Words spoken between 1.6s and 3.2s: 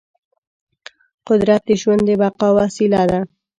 د ژوند د بقا وسیله ده.